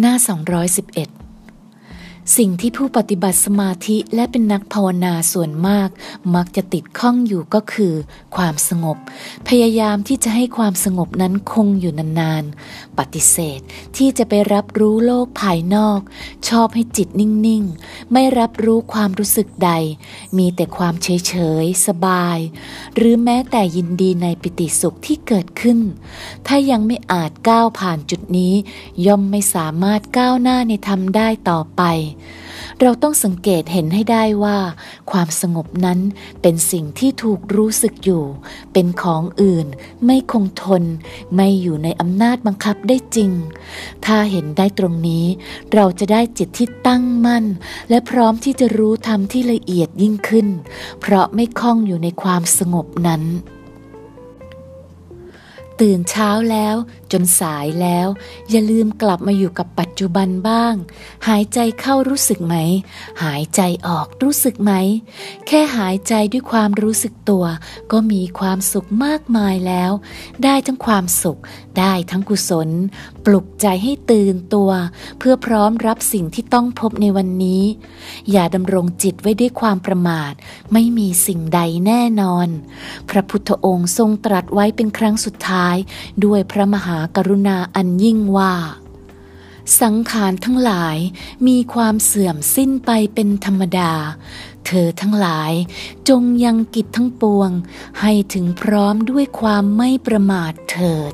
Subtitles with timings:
[0.00, 0.14] หน้า
[0.80, 1.25] 211
[2.36, 5.88] สิ่งที่ผู้ปฏิบัติสมาธิและเป็นนักภาวนาส่วนมาก
[6.34, 7.94] มักจะติดข้องอยู่ก็คือ
[8.36, 8.96] ความสงบ
[9.48, 13.60] พยายามที่จะให้ความสงบนั้นคงอยู่นานๆ ปฏิเสธ
[13.96, 16.00] ที่จะไปรับรู้โลกภายนอก
[16.48, 19.70] ชอบให้จิตนิ่งๆ ไม่รับรู้ความรู้สึกใด
[20.36, 22.38] มีแต่ความเฉยๆ สบาย
[22.96, 25.78] หรือแม้แต่ยินดีในปิติสุขที่เกิดขึ้น
[26.46, 28.54] ถ้ายังไม่อาจก้าวผ่านจุดนี้
[29.06, 31.82] ย่อมไม่สามารถก้าวหน้าในธรรมได้ต่อไป
[32.80, 34.58] เราต้องสังเกตเห็นให้ได้ว่า
[35.10, 35.98] ความสงบนั้น
[36.42, 38.24] เป็นสิ่งที่ถูกรู้สึกอยู่
[38.72, 39.66] เป็นของอื่น
[40.04, 40.84] ไม่คงทน
[41.34, 43.30] ไม่อยู่ในอำนาจบังคับได้จริง
[44.04, 45.24] ถ้าเห็นได้ตรงนี้
[45.74, 47.44] เราจะได้จิตที่ตั้งมั่น
[47.90, 50.48] และพร้อมที่จะรู้ธรรมที่ละเอียดยิ่งขึ้น
[51.00, 53.24] เพราะไม่คล้องอยู่ในความสงบนั้น
[55.80, 56.76] ตื่นเช้าแล้ว
[57.12, 58.08] จนสายแล้ว
[58.50, 60.74] อย่าลืมกลับมาอยู่กับปัจจุบันบ้าง
[61.28, 62.56] หายใจเข้ารู้สึกไหม
[63.24, 64.72] หายใจออกรู้สึกไหม
[65.46, 67.44] แค่หายใจด้วยความรู้สึกตัว
[67.92, 69.92] ก็มีความสุขมากมายแล้ว
[70.44, 71.40] ได้ทั้งความสุข
[71.78, 72.68] ได้ทั้งกุศล
[73.24, 74.70] ปลุกใจให้ตื่นตัว
[75.18, 77.62] เพื่อพร้อมรับสิ่งที่ต้องพบในวันนี้
[78.30, 80.32] อย่าดำรงจิตไว้ด้วยความประมาท
[80.72, 82.48] ไม่มีสิ่งใดแน่นอน
[83.10, 85.76] พระพุทธองค์ทรงตรัสไว้เป็นครั้งสุดท้าย
[86.24, 88.54] ด้วยพระมหากรุณาอันยิ่งว่า
[89.80, 90.96] สังขารทั้งหลาย
[91.46, 93.92] มีความเสื่อมสิ้นไปเป็นธรรมดา
[94.66, 95.52] เธอทั้งหลาย
[96.08, 97.50] จงยังกิจทั้งปวง
[98.00, 101.12] ให้ถึงพร้อมด้วยความไม่ประมาทเถิด